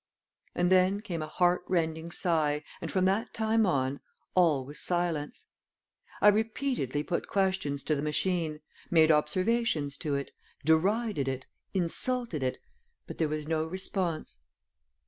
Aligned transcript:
And 0.55 0.71
then 0.71 0.99
came 1.01 1.21
a 1.21 1.27
heart 1.27 1.61
rending 1.67 2.09
sigh, 2.09 2.63
and 2.81 2.91
from 2.91 3.05
that 3.05 3.35
time 3.35 3.67
on 3.67 3.99
all 4.33 4.65
was 4.65 4.79
silence. 4.79 5.45
I 6.21 6.29
repeatedly 6.29 7.03
put 7.03 7.27
questions 7.27 7.83
to 7.83 7.95
the 7.95 8.01
machine, 8.01 8.61
made 8.89 9.11
observations 9.11 9.97
to 9.97 10.15
it, 10.15 10.31
derided 10.65 11.27
it, 11.27 11.45
insulted 11.75 12.41
it, 12.41 12.57
but 13.05 13.19
there 13.19 13.29
was 13.29 13.47
no 13.47 13.63
response. 13.63 14.39